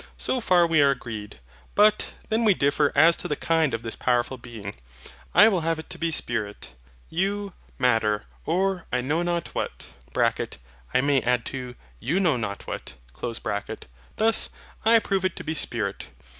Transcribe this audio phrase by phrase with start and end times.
[0.17, 1.39] So far we are agreed.
[1.75, 4.73] But then we differ as to the kind of this powerful Being.
[5.35, 6.71] I will have it to be Spirit,
[7.07, 12.95] you Matter, or I know not what (I may add too, you know not what)
[13.15, 13.77] Third Nature.
[14.15, 14.49] Thus,
[14.83, 16.07] I prove it to be Spirit.